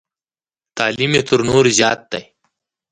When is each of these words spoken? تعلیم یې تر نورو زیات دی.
تعلیم 0.77 1.11
یې 1.17 1.21
تر 1.27 1.39
نورو 1.49 1.71
زیات 1.77 2.01
دی. 2.11 2.23